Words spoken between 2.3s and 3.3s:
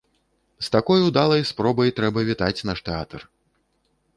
вітаць наш тэатр!